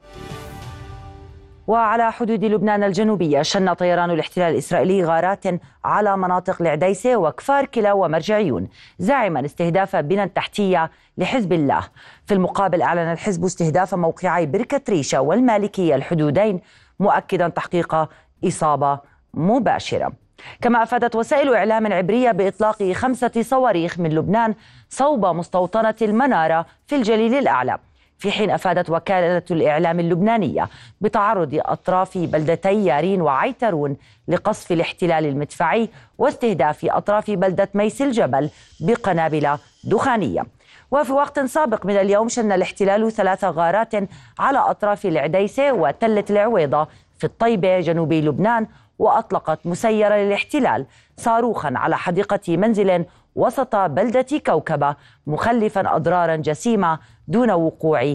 [1.67, 5.45] وعلى حدود لبنان الجنوبية شن طيران الاحتلال الإسرائيلي غارات
[5.85, 11.81] على مناطق العديسة وكفار كلا ومرجعيون زاعما استهداف بنى تحتية لحزب الله.
[12.27, 16.61] في المقابل أعلن الحزب استهداف موقعي بركة ريشة والمالكية الحدودين
[17.01, 18.09] مؤكدا تحقيق
[18.45, 18.99] إصابة
[19.35, 20.13] مباشرة.
[20.61, 24.55] كما أفادت وسائل إعلام عبرية بإطلاق خمسة صواريخ من لبنان
[24.89, 27.79] صوب مستوطنة المنارة في الجليل الأعلى.
[28.19, 30.69] في حين أفادت وكالة الإعلام اللبنانية
[31.01, 33.97] بتعرض أطراف بلدتي يارين وعيترون
[34.29, 40.56] لقصف الاحتلال المدفعي واستهداف أطراف بلدة ميس الجبل بقنابل دخانية.
[40.97, 43.95] وفي وقت سابق من اليوم شن الاحتلال ثلاث غارات
[44.39, 48.67] على أطراف العديسة وتلة العويضة في الطيبة جنوب لبنان
[48.99, 53.05] وأطلقت مسيرة للاحتلال صاروخا على حديقة منزل
[53.35, 58.15] وسط بلدة كوكبة مخلفا أضرارا جسيمة دون وقوع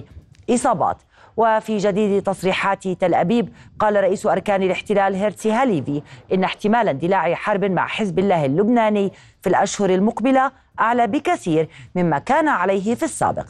[0.49, 0.97] إصابات.
[1.37, 6.01] وفي جديد تصريحات تل أبيب قال رئيس أركان الاحتلال هيرتسي هاليفي
[6.33, 12.47] إن احتمال اندلاع حرب مع حزب الله اللبناني في الأشهر المقبلة أعلى بكثير مما كان
[12.47, 13.45] عليه في السابق.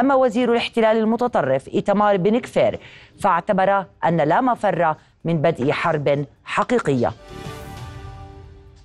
[0.00, 2.80] أما وزير الاحتلال المتطرف إيتمار بن كفير
[3.20, 7.12] فاعتبر أن لا مفر من بدء حرب حقيقية.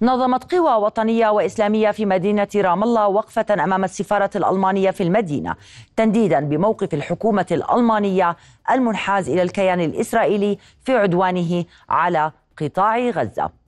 [0.04, 5.56] نظمت قوى وطنية وإسلامية في مدينة رام الله وقفة أمام السفارة الألمانية في المدينة
[5.95, 8.38] تنديدا بموقف الحكومة الألمانية
[8.71, 13.61] المنحاز إلى الكيان الإسرائيلي في عدوانه على قطاع غزة.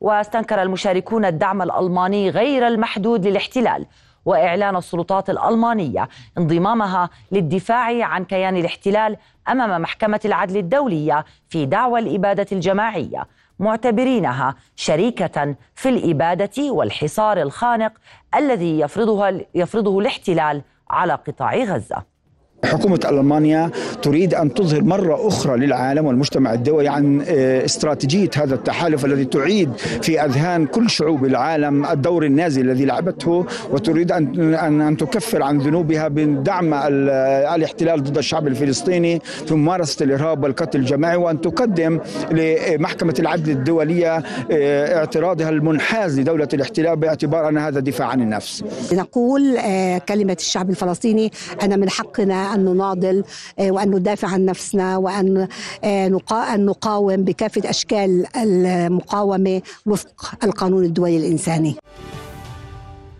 [0.00, 3.86] واستنكر المشاركون الدعم الألماني غير المحدود للاحتلال
[4.24, 6.08] وإعلان السلطات الألمانية
[6.38, 9.16] انضمامها للدفاع عن كيان الاحتلال
[9.48, 13.26] أمام محكمة العدل الدولية في دعوى الإبادة الجماعية
[13.58, 17.92] معتبرينها شريكة في الإبادة والحصار الخانق
[18.36, 22.17] الذي يفرضها يفرضه الاحتلال على قطاع غزة.
[22.64, 23.70] حكومة ألمانيا
[24.02, 29.72] تريد أن تظهر مرة أخرى للعالم والمجتمع الدولي عن آه، استراتيجية هذا التحالف الذي تعيد
[29.76, 36.08] في أذهان كل شعوب العالم الدور النازي الذي لعبته وتريد أن أن تكفر عن ذنوبها
[36.08, 44.22] بدعم الاحتلال ضد الشعب الفلسطيني في ممارسة الإرهاب والقتل الجماعي وأن تقدم لمحكمة العدل الدولية
[44.50, 48.64] آه، اعتراضها المنحاز لدولة الاحتلال باعتبار أن هذا دفاع عن النفس.
[48.92, 53.24] نقول آه، كلمة الشعب الفلسطيني أن من حقنا أن نناضل
[53.58, 55.48] آه، وأن ندافع عن نفسنا وأن
[55.84, 56.08] آه،
[56.56, 61.76] نقاوم بكافة أشكال المقاومة وفق القانون الدولي الإنساني.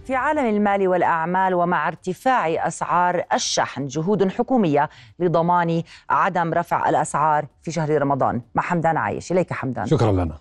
[0.07, 4.89] في عالم المال والأعمال ومع ارتفاع أسعار الشحن جهود حكومية
[5.19, 8.41] لضمان عدم رفع الأسعار في شهر رمضان.
[8.55, 9.33] مع حمدان عايش.
[9.33, 9.87] إليك حمدان.
[9.87, 10.39] شكرا لنا.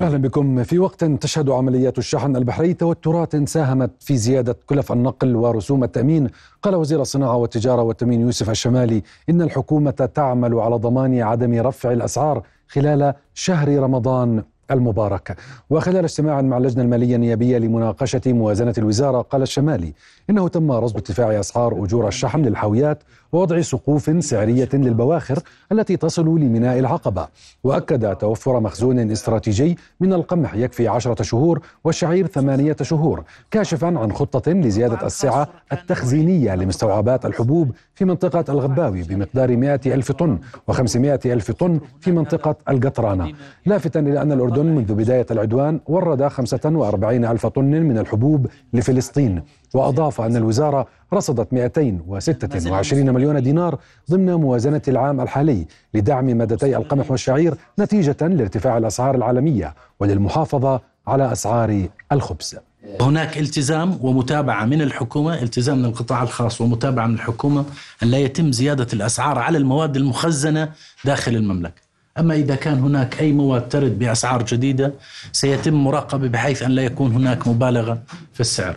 [0.00, 0.62] أهلا بكم.
[0.62, 6.28] في وقت تشهد عمليات الشحن البحري توترات ساهمت في زيادة كلف النقل ورسوم التأمين.
[6.62, 12.42] قال وزير الصناعة والتجارة والتأمين يوسف الشمالي إن الحكومة تعمل على ضمان عدم رفع الأسعار
[12.68, 15.36] خلال شهر رمضان المبارك.
[15.70, 19.92] وخلال اجتماع مع اللجنة المالية النيابية لمناقشة موازنة الوزارة قال الشمالي
[20.30, 25.38] إنه تم رصد ارتفاع أسعار أجور الشحن للحاويات ووضع سقوف سعرية للبواخر
[25.72, 27.28] التي تصل لميناء العقبة.
[27.64, 34.52] وأكد توفر مخزون استراتيجي من القمح يكفي عشرة شهور والشعير ثمانية شهور كاشفا عن خطة
[34.52, 40.38] لزيادة السعة التخزينية لمستوعبات الحبوب في منطقة الغباوي بمقدار 100 ألف طن
[40.70, 43.32] و500 ألف طن في منطقة القطرانة.
[43.66, 49.42] لافتا إلى أن الأردن منذ بداية العدوان ورد 45 ألف طن من الحبوب لفلسطين.
[49.74, 53.78] وأضاف أن الوزارة رصدت 226 مليون دينار
[54.10, 61.88] ضمن موازنة العام الحالي لدعم مادتي القمح والشعير نتيجة لارتفاع الأسعار العالمية وللمحافظة على أسعار
[62.12, 62.56] الخبز.
[63.00, 67.64] هناك التزام ومتابعة من الحكومة التزام من القطاع الخاص ومتابعة من الحكومة
[68.02, 70.72] أن لا يتم زيادة الأسعار على المواد المخزنة
[71.04, 71.89] داخل المملكة.
[72.18, 74.92] أما إذا كان هناك أي مواد ترد بأسعار جديدة
[75.32, 78.02] سيتم مراقبة بحيث أن لا يكون هناك مبالغة
[78.34, 78.76] في السعر.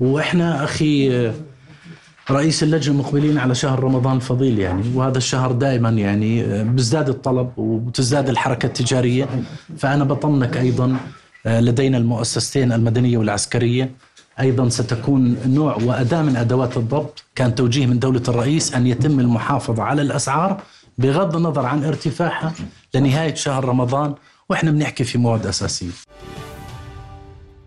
[0.00, 1.30] وإحنا أخي
[2.30, 8.28] رئيس اللجنة مقبلين على شهر رمضان الفضيل يعني وهذا الشهر دائما يعني بيزداد الطلب وتزداد
[8.28, 9.28] الحركة التجارية.
[9.78, 10.96] فأنا بطمنك أيضا
[11.46, 13.90] لدينا المؤسستين المدنية والعسكرية.
[14.40, 17.24] أيضا ستكون نوع وأداة من أدوات الضبط.
[17.34, 20.62] كان توجيه من دولة الرئيس أن يتم المحافظة على الأسعار
[20.98, 22.52] بغض النظر عن ارتفاعها
[22.94, 24.14] لنهاية شهر رمضان
[24.48, 25.90] وإحنا بنحكي في مواد اساسيه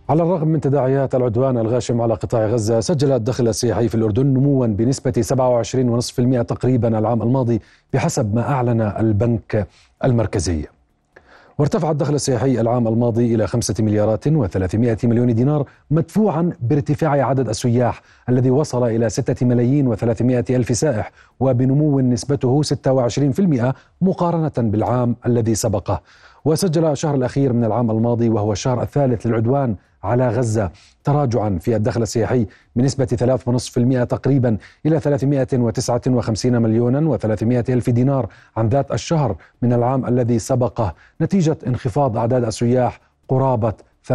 [0.10, 4.68] على الرغم من تداعيات العدوان الغاشم على قطاع غزة سجل الدخل السياحي في الأردن نموا
[4.68, 5.12] بنسبة
[6.42, 7.62] 27.5% تقريبا العام الماضي
[7.94, 9.68] بحسب ما أعلن البنك
[10.04, 10.66] المركزي.
[11.58, 18.02] وارتفع الدخل السياحي العام الماضي إلى خمسة مليارات وثلاثمائة مليون دينار مدفوعا بارتفاع عدد السياح
[18.30, 26.02] الذي وصل إلى ستة ملايين وثلاثمائة ألف سائح وبنمو نسبته 26% مقارنة بالعام الذي سبقه.
[26.46, 30.72] وسجل الشهر الأخير من العام الماضي وهو الشهر الثالث للعدوان على غزة
[31.04, 33.38] تراجعا في الدخل السياحي بنسبة
[34.04, 40.94] 3.5% تقريبا إلى 359 مليونا و300 ألف دينار عن ذات الشهر من العام الذي سبقه
[41.22, 43.74] نتيجة انخفاض أعداد السياح قرابة
[44.08, 44.14] 8%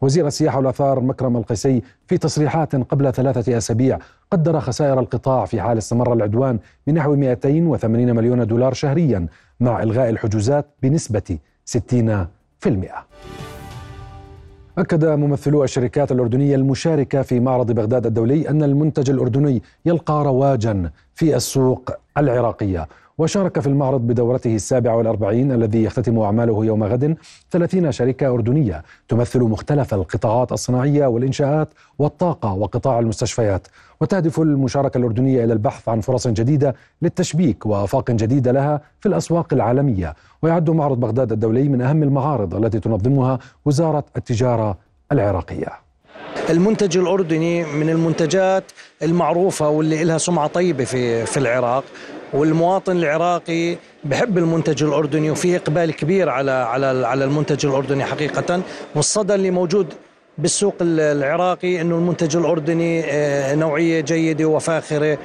[0.00, 3.98] وزير السياحة والآثار مكرم القيسي في تصريحات قبل ثلاثة أسابيع
[4.30, 9.26] قدر خسائر القطاع في حال استمر العدوان بنحو 280 مليون دولار شهريا.
[9.60, 12.68] مع إلغاء الحجوزات بنسبة 60%.
[14.78, 21.36] أكد ممثلو الشركات الأردنية المشاركة في معرض بغداد الدولي أن المنتج الأردني يلقى رواجا في
[21.36, 22.88] السوق العراقية
[23.18, 27.16] وشارك في المعرض بدورته السابعة والأربعين الذي يختتم أعماله يوم غد
[27.50, 33.66] 30 شركة أردنية تمثل مختلف القطاعات الصناعية والإنشاءات والطاقة وقطاع المستشفيات.
[34.00, 40.14] وتهدف المشاركة الأردنية إلى البحث عن فرص جديدة للتشبيك وآفاق جديدة لها في الأسواق العالمية.
[40.42, 44.78] ويعد معرض بغداد الدولي من أهم المعارض التي تنظمها وزارة التجارة
[45.12, 45.68] العراقية.
[46.50, 48.64] المنتج الأردني من المنتجات
[49.02, 51.84] المعروفة واللي لها سمعة طيبة في, في العراق.
[52.32, 58.60] والمواطن العراقي بحب المنتج الأردني وفي إقبال كبير على على على المنتج الأردني حقيقة
[58.94, 59.94] والصدى اللي موجود
[60.38, 65.18] بالسوق العراقي إنه المنتج الأردني آه، نوعية جيدة وفاخرة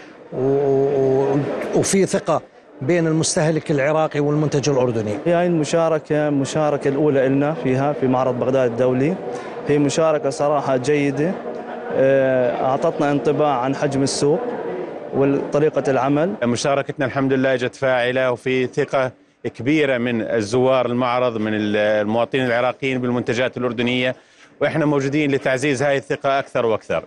[1.76, 2.42] وفي ثقة
[2.82, 5.18] بين المستهلك العراقي والمنتج الأردني.
[5.26, 9.16] هي المشاركة المشاركه الأولى لنا فيها في معرض بغداد الدولي.
[9.68, 11.32] هي مشاركة صراحة جيدة
[11.94, 14.40] آه، أعطتنا انطباع عن حجم السوق
[15.16, 16.36] وطريقة العمل.
[16.44, 19.12] مشاركتنا الحمد لله جت فاعلة وفي ثقة
[19.44, 24.16] كبيرة من الزوار المعرض من المواطنين العراقيين بالمنتجات الأردنية.
[24.62, 27.06] وإحنا موجودين لتعزيز هذه الثقة أكثر وأكثر.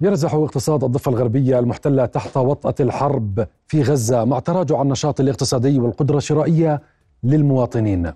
[0.00, 6.16] يرزح اقتصاد الضفة الغربية المحتلة تحت وطأة الحرب في غزة مع تراجع النشاط الاقتصادي والقدرة
[6.16, 6.82] الشرائية
[7.22, 8.12] للمواطنين.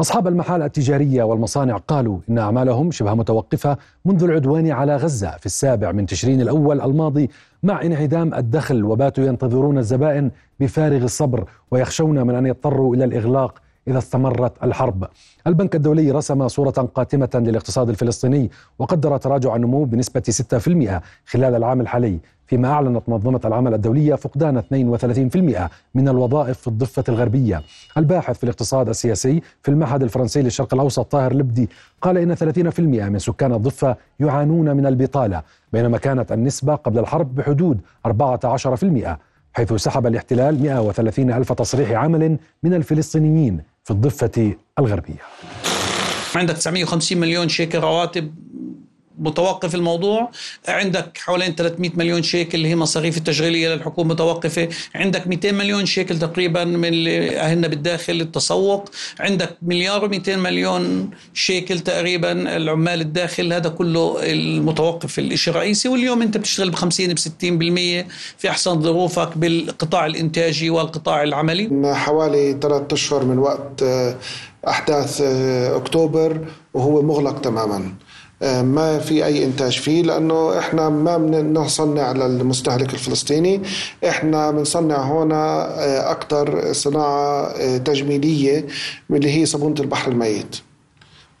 [0.00, 5.92] أصحاب المحال التجارية والمصانع قالوا إن أعمالهم شبه متوقفة منذ العدوان على غزة في السابع
[5.92, 7.30] من تشرين الأول الماضي
[7.62, 10.30] مع انعدام الدخل وباتوا ينتظرون الزبائن
[10.60, 15.04] بفارغ الصبر ويخشون من أن يضطروا إلى الإغلاق إذا استمرت الحرب.
[15.46, 22.18] البنك الدولي رسم صورة قاتمة للاقتصاد الفلسطيني وقدر تراجع النمو بنسبة 6% خلال العام الحالي
[22.46, 27.62] فيما أعلنت منظمة العمل الدولية فقدان 32% من الوظائف في الضفة الغربية.
[27.96, 31.70] الباحث في الاقتصاد السياسي في المعهد الفرنسي للشرق الأوسط طاهر لبدي
[32.02, 35.42] قال إن 30% من سكان الضفة يعانون من البطالة
[35.72, 39.16] بينما كانت النسبة قبل الحرب بحدود 14%
[39.54, 43.71] حيث سحب الاحتلال 130 ألف تصريح عمل من الفلسطينيين.
[43.84, 45.22] في الضفة الغربية.
[46.38, 48.34] عندك 950 مليون شيكل رواتب
[49.22, 50.30] متوقف الموضوع.
[50.68, 54.68] عندك حوالين 300 مليون شيكل اللي هي مصاريف التشغيلية للحكومة متوقفة.
[54.94, 58.90] عندك 200 مليون شيكل تقريبا من اللي أهلنا بالداخل التسوق.
[59.20, 63.52] عندك مليار و200 مليون شيكل تقريبا العمال الداخل.
[63.52, 65.88] هذا كله المتوقف الشيء الرئيسي.
[65.88, 68.06] واليوم أنت بتشتغل ب 50 ب 60%
[68.38, 71.94] في أحسن ظروفك بالقطاع الإنتاجي والقطاع العملي.
[71.94, 74.16] حوالي ثلاث أشهر من وقت آه،
[74.68, 76.40] أحداث آه، أكتوبر
[76.74, 77.94] وهو مغلق تماما.
[78.42, 83.62] ما في أي إنتاج فيه لأنه إحنا ما بنصنع للمستهلك الفلسطيني.
[84.08, 88.66] إحنا بنصنع هنا آه، أكثر صناعة آه، تجميلية
[89.10, 90.56] اللي هي صابونة البحر الميت.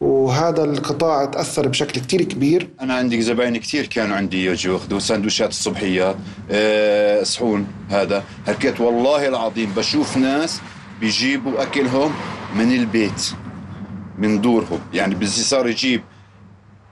[0.00, 2.68] وهذا القطاع تأثر بشكل كتير كبير.
[2.80, 6.16] أنا عندي زباين كتير كانوا عندي يجوا ياخذوا سندويشات الصبحيات
[7.26, 8.24] صحون هذا.
[8.46, 10.60] حكيت والله العظيم بشوف ناس
[11.00, 12.12] بيجيبوا أكلهم
[12.56, 13.30] من البيت
[14.18, 14.80] من دورهم.
[14.94, 16.02] يعني بس صار يجيب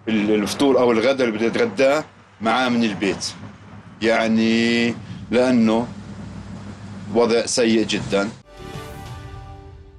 [0.09, 2.05] الفطور أو الغداء اللي بده يتغداه
[2.41, 3.33] معاه من البيت.
[4.03, 4.95] يعني
[5.31, 5.87] لأنه
[7.15, 8.29] وضع سيء جدا.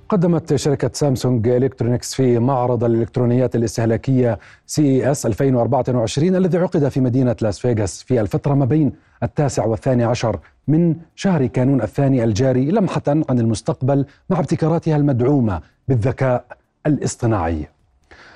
[0.10, 7.60] قدمت شركة سامسونج إلكترونيكس في معرض الإلكترونيات الاستهلاكية CES 2024 الذي عقد في مدينة لاس
[7.60, 8.94] فيغاس في الفترة ما بين
[9.24, 16.46] التاسع والثاني عشر من شهر كانون الثاني الجاري لمحة عن المستقبل مع ابتكاراتها المدعومة بالذكاء
[16.88, 17.68] الاصطناعي.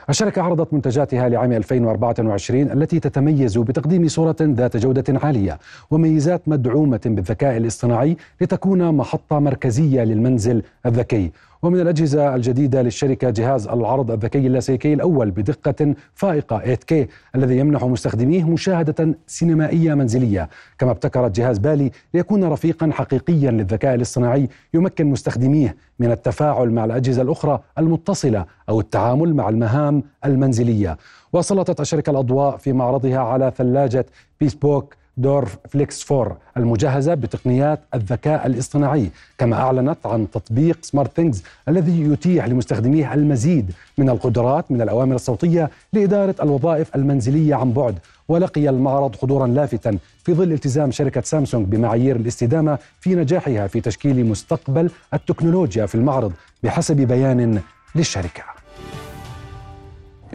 [0.09, 5.59] الشركة عرضت منتجاتها لعام 2024 التي تتميز بتقديم صورة ذات جودة عالية
[5.91, 11.31] وميزات مدعومة بالذكاء الاصطناعي لتكون محطة مركزية للمنزل الذكي.
[11.63, 16.93] ومن الأجهزة الجديدة للشركة جهاز العرض الذكي اللاسلكي الأول بدقة فائقة 8K
[17.35, 20.49] الذي يمنح مستخدميه مشاهدة سينمائية منزلية.
[20.79, 27.21] كما ابتكرت جهاز بالي ليكون رفيقا حقيقيا للذكاء الاصطناعي يمكن مستخدميه من التفاعل مع الأجهزة
[27.21, 30.97] الأخرى المتصلة أو التعامل مع المهام المنزلية.
[31.33, 34.05] وسلطت الشركة الأضواء في معرضها على ثلاجة
[34.39, 42.45] Bespoke Door Flex 4 المجهزة بتقنيات الذكاء الاصطناعي كما أعلنت عن تطبيق SmartThings الذي يتيح
[42.45, 47.99] لمستخدميه المزيد من القدرات من الأوامر الصوتية لإدارة الوظائف المنزلية عن بعد.
[48.27, 54.25] ولقي المعرض حضورا لافتا في ظل التزام شركة سامسونج بمعايير الاستدامة في نجاحها في تشكيل
[54.25, 57.61] مستقبل التكنولوجيا في المعرض بحسب بيان
[57.95, 58.43] للشركة.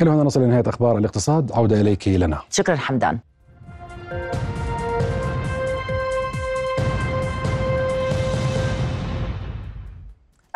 [0.03, 2.39] إلى هنا نصل لنهاية أخبار الاقتصاد عودة إليك لنا.
[2.51, 3.19] شكرا حمدان.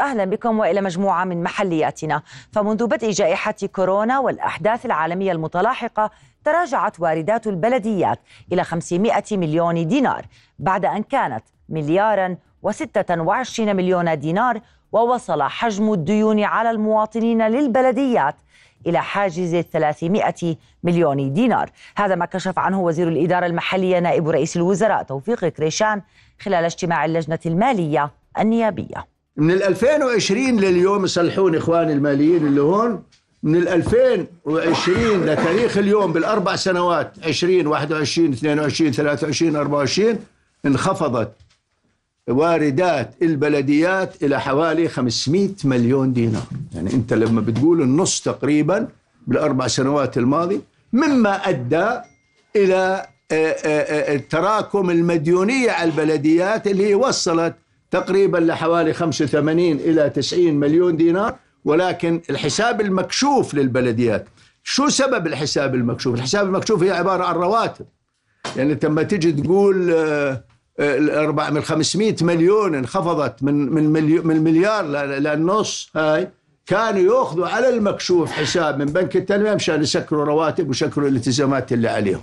[0.00, 2.22] أهلا بكم وإلى مجموعة من محلياتنا.
[2.52, 6.10] فمنذ بدء جائحة كورونا والأحداث العالمية المتلاحقة
[6.44, 8.20] تراجعت واردات البلديات
[8.52, 10.26] إلى 500 مليون دينار
[10.58, 12.36] بعد أن كانت مليارا
[12.66, 14.60] و26 مليون دينار
[14.92, 18.34] ووصل حجم الديون على المواطنين للبلديات
[18.86, 21.70] إلى حاجز 300 مليون دينار.
[21.96, 26.02] هذا ما كشف عنه وزير الإدارة المحلية نائب رئيس الوزراء توفيق كريشان
[26.40, 29.13] خلال اجتماع اللجنة المالية النيابية.
[29.36, 33.02] من ال 2020 لليوم يصلحون إخواني الماليين اللي هون
[33.42, 40.18] من ال 2020 لتاريخ اليوم بالأربع سنوات 20 21 22 23 24
[40.66, 41.32] انخفضت
[42.28, 48.88] واردات البلديات إلى حوالي 500 مليون دينار، يعني أنت لما بتقول النص تقريبا
[49.26, 50.60] بالأربع سنوات الماضيه
[50.92, 51.88] مما أدى
[52.56, 53.06] إلى
[54.30, 57.54] تراكم المديونية على البلديات اللي وصلت
[57.94, 61.34] تقريبا لحوالي 85 إلى 90 مليون دينار
[61.64, 64.28] ولكن الحساب المكشوف للبلديات.
[64.62, 67.86] شو سبب الحساب المكشوف؟ الحساب المكشوف هي عبارة عن رواتب.
[68.56, 69.90] يعني أنت لما تيجي تقول
[70.80, 73.92] الأربع من 500 مليون انخفضت من من
[74.26, 76.30] من مليار للنص هاي
[76.66, 82.22] كانوا يأخذوا على المكشوف حساب من بنك التنمية مشان يسكروا رواتب ويسكروا الالتزامات اللي عليهم.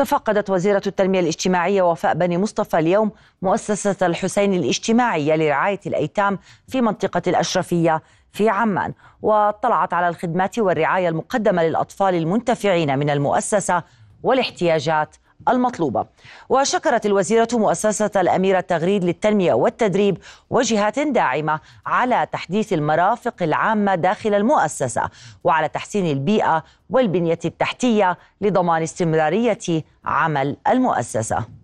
[0.00, 3.10] تفقدت وزيرة التنمية الاجتماعية وفاء بني مصطفى اليوم
[3.42, 6.38] مؤسسة الحسين الاجتماعية لرعاية الأيتام
[6.68, 8.92] في منطقة الأشرفية في عمان.
[9.22, 13.82] واطلعت على الخدمات والرعاية المقدمة للأطفال المنتفعين من المؤسسة
[14.22, 15.16] والاحتياجات
[15.48, 16.06] المطلوبة.
[16.48, 20.18] وشكرت الوزيرة مؤسسة الأميرة تغريد للتنمية والتدريب
[20.50, 25.10] وجهات داعمة على تحديث المرافق العامة داخل المؤسسة
[25.44, 31.59] وعلى تحسين البيئة والبنية التحتية لضمان استمرارية عمل المؤسسة.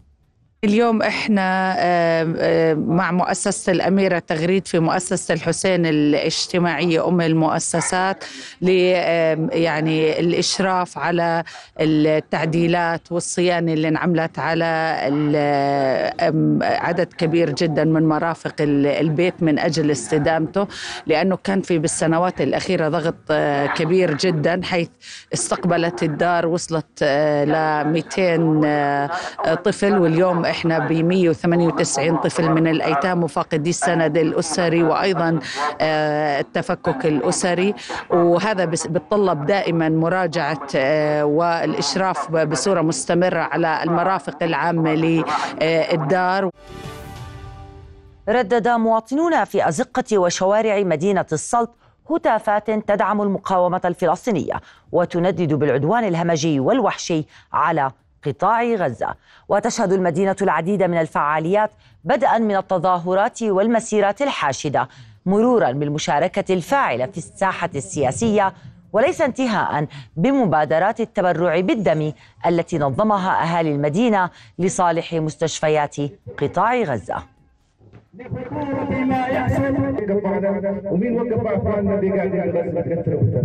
[0.66, 1.74] اليوم إحنا
[2.74, 8.24] مع مؤسسة الأميرة تغريد في مؤسسة الحسين الاجتماعية أم المؤسسات
[8.62, 11.44] يعني الإشراف على
[11.80, 14.64] التعديلات والصيانة اللي انعملت على
[16.62, 20.66] عدد كبير جدا من مرافق البيت من أجل استدامته
[21.06, 23.14] لأنه كان في بالسنوات الأخيرة ضغط
[23.76, 24.88] كبير جدا حيث
[25.34, 27.02] استقبلت الدار وصلت
[27.46, 29.10] ل 200
[29.64, 35.40] طفل واليوم إحنا ب 198 طفل من الأيتام وفاقدي السند الأسري وأيضا
[35.80, 37.74] التفكك الأسري.
[38.10, 40.68] وهذا بتطلب دائما مراجعة
[41.24, 46.50] والإشراف بصورة مستمرة على المرافق العامة للدار.
[48.28, 51.74] ردد مواطنون في أزقة وشوارع مدينة السلط
[52.10, 54.60] هتافات تدعم المقاومة الفلسطينية
[54.92, 57.90] وتندد بالعدوان الهمجي والوحشي على
[58.26, 59.14] قطاع غزة.
[59.48, 61.70] وتشهد المدينة العديد من الفعاليات
[62.04, 64.88] بدءا من التظاهرات والمسيرات الحاشدة
[65.26, 68.54] مرورا بالمشاركة الفاعلة في الساحة السياسية
[68.92, 72.12] وليس انتهاء بمبادرات التبرع بالدم
[72.46, 75.96] التي نظمها أهالي المدينة لصالح مستشفيات
[76.38, 77.35] قطاع غزة.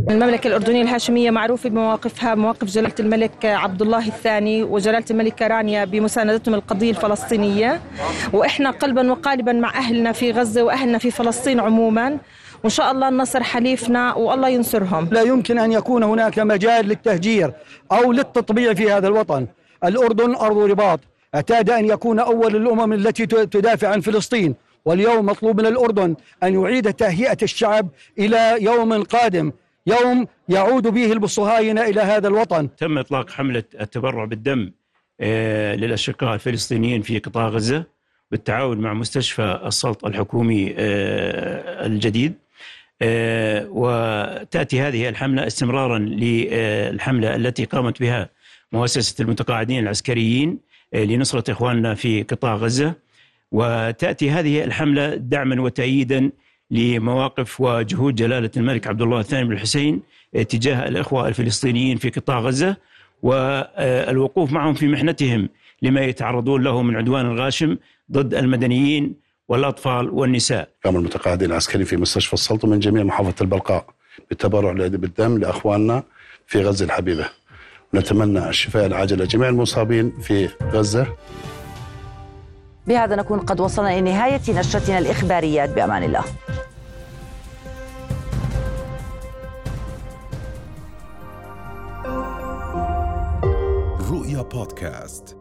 [0.10, 6.56] المملكة الأردنية الهاشمية معروفة بمواقفها مواقف جلالة الملك عبد الله الثاني وجلالة الملكة رانيا بمساندتهم
[6.56, 7.82] القضية الفلسطينية.
[8.34, 12.18] وإحنا قلبا وقالبا مع أهلنا في غزة وأهلنا في فلسطين عموما.
[12.64, 15.10] وإن شاء الله النصر حليفنا والله ينصرهم.
[15.12, 17.54] لا يمكن أن يكون هناك مجال للتهجير
[17.92, 19.48] أو للتطبيع في هذا الوطن.
[19.84, 21.00] الأردن أرض رباط.
[21.36, 24.56] اعتاد أن يكون أول الأمم التي تدافع عن فلسطين
[24.86, 29.52] واليوم مطلوب من الأردن أن يعيد تهيئة الشعب إلى يوم قادم
[29.88, 32.76] يوم يعود به الصهاينة إلى هذا الوطن.
[32.76, 34.72] تم إطلاق حملة التبرع بالدم
[35.22, 37.84] آه، للأشقاء الفلسطينيين في قطاع غزة
[38.32, 42.34] بالتعاون مع مستشفى السلط الحكومي آه، الجديد.
[43.02, 48.30] آه، وتأتي هذه الحملة استمرارا للحملة التي قامت بها
[48.72, 52.94] مؤسسة المتقاعدين العسكريين لنصرة إخواننا في قطاع غزة.
[53.52, 56.32] وتأتي هذه الحملة دعما وتأييدا
[56.72, 60.02] لمواقف وجهود جلالة الملك عبد الله الثاني بن الحسين
[60.34, 62.78] تجاه الإخوة الفلسطينيين في قطاع غزة.
[63.24, 65.50] والوقوف معهم في محنتهم
[65.82, 67.78] لما يتعرضون له من عدوان الغاشم
[68.12, 69.16] ضد المدنيين
[69.48, 70.70] والأطفال والنساء.
[70.86, 73.86] قام المتقاعدين العسكري في مستشفى السلطة من جميع محافظة البلقاء
[74.30, 76.04] بالتبرع بالدم لأخواننا
[76.48, 77.30] في غزة الحبيبة.
[77.94, 81.08] نتمنى الشفاء العاجل لجميع المصابين في غزة.
[82.88, 86.24] بهذا نكون قد وصلنا إلى نهاية نشرتنا الإخباريات بأمان الله.
[94.12, 95.41] رؤيا بودكاست.